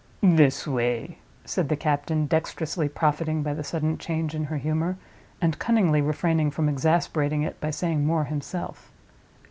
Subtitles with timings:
[0.23, 4.97] "This way," said the captain, dexterously profiting by the sudden change in her humor,
[5.39, 8.91] and cunningly refraining from exasperating it by saying more himself.